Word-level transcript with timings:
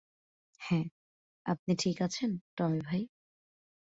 হ্যাঁ, 0.61 0.85
আপনি 1.45 1.73
ঠিক 1.75 1.97
আছেন, 2.01 2.31
টমি 2.57 2.79
ভাই? 2.79 3.01